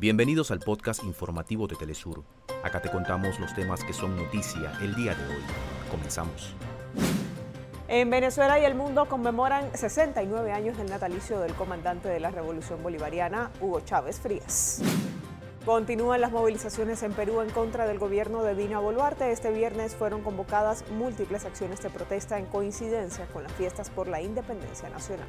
Bienvenidos 0.00 0.50
al 0.50 0.60
podcast 0.60 1.04
informativo 1.04 1.66
de 1.66 1.76
Telesur. 1.76 2.24
Acá 2.62 2.80
te 2.80 2.90
contamos 2.90 3.38
los 3.38 3.52
temas 3.54 3.84
que 3.84 3.92
son 3.92 4.16
noticia 4.16 4.72
el 4.80 4.94
día 4.94 5.14
de 5.14 5.26
hoy. 5.26 5.42
Comenzamos. 5.90 6.54
En 7.86 8.08
Venezuela 8.08 8.58
y 8.58 8.64
el 8.64 8.74
mundo 8.74 9.04
conmemoran 9.10 9.68
69 9.74 10.52
años 10.52 10.78
del 10.78 10.88
natalicio 10.88 11.40
del 11.40 11.52
comandante 11.52 12.08
de 12.08 12.18
la 12.18 12.30
Revolución 12.30 12.82
Bolivariana, 12.82 13.50
Hugo 13.60 13.80
Chávez 13.80 14.20
Frías. 14.20 14.80
Continúan 15.66 16.22
las 16.22 16.32
movilizaciones 16.32 17.02
en 17.02 17.12
Perú 17.12 17.42
en 17.42 17.50
contra 17.50 17.86
del 17.86 17.98
gobierno 17.98 18.42
de 18.42 18.54
Dina 18.54 18.78
Boluarte. 18.78 19.32
Este 19.32 19.50
viernes 19.50 19.94
fueron 19.94 20.22
convocadas 20.22 20.82
múltiples 20.92 21.44
acciones 21.44 21.82
de 21.82 21.90
protesta 21.90 22.38
en 22.38 22.46
coincidencia 22.46 23.26
con 23.26 23.42
las 23.42 23.52
fiestas 23.52 23.90
por 23.90 24.08
la 24.08 24.22
independencia 24.22 24.88
nacional. 24.88 25.28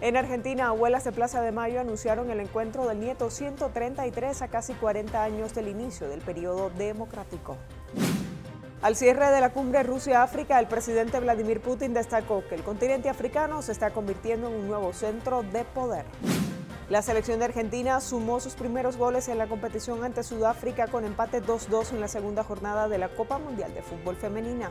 En 0.00 0.16
Argentina, 0.16 0.68
abuelas 0.68 1.02
de 1.02 1.10
Plaza 1.10 1.42
de 1.42 1.50
Mayo 1.50 1.80
anunciaron 1.80 2.30
el 2.30 2.38
encuentro 2.38 2.86
del 2.86 3.00
nieto 3.00 3.30
133 3.30 4.42
a 4.42 4.48
casi 4.48 4.74
40 4.74 5.24
años 5.24 5.54
del 5.54 5.66
inicio 5.66 6.08
del 6.08 6.20
periodo 6.20 6.70
democrático. 6.70 7.56
Al 8.80 8.94
cierre 8.94 9.32
de 9.32 9.40
la 9.40 9.50
cumbre 9.50 9.82
Rusia-África, 9.82 10.60
el 10.60 10.68
presidente 10.68 11.18
Vladimir 11.18 11.60
Putin 11.60 11.94
destacó 11.94 12.44
que 12.48 12.54
el 12.54 12.62
continente 12.62 13.08
africano 13.08 13.60
se 13.60 13.72
está 13.72 13.90
convirtiendo 13.90 14.46
en 14.46 14.54
un 14.54 14.68
nuevo 14.68 14.92
centro 14.92 15.42
de 15.42 15.64
poder. 15.64 16.04
La 16.88 17.02
selección 17.02 17.40
de 17.40 17.46
Argentina 17.46 18.00
sumó 18.00 18.38
sus 18.38 18.54
primeros 18.54 18.96
goles 18.96 19.26
en 19.28 19.36
la 19.36 19.48
competición 19.48 20.04
ante 20.04 20.22
Sudáfrica 20.22 20.86
con 20.86 21.04
empate 21.04 21.42
2-2 21.42 21.90
en 21.90 22.00
la 22.00 22.08
segunda 22.08 22.44
jornada 22.44 22.88
de 22.88 22.98
la 22.98 23.08
Copa 23.08 23.38
Mundial 23.38 23.74
de 23.74 23.82
Fútbol 23.82 24.14
Femenina. 24.14 24.70